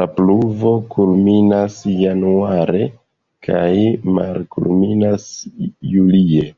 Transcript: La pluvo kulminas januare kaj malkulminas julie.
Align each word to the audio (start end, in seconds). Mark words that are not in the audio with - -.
La 0.00 0.04
pluvo 0.16 0.74
kulminas 0.92 1.78
januare 2.02 2.84
kaj 3.48 3.66
malkulminas 4.20 5.28
julie. 5.96 6.48